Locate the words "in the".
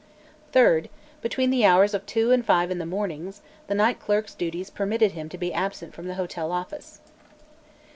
2.71-2.87